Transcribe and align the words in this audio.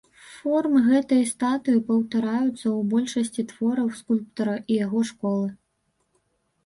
Формы 0.35 0.79
гэтай 0.85 1.21
статуі 1.33 1.81
паўтараюцца 1.89 2.51
ў 2.77 2.81
большасці 2.93 3.45
твораў 3.55 3.93
скульптара 4.01 4.55
і 4.71 4.83
яго 4.85 4.99
школы. 5.15 5.47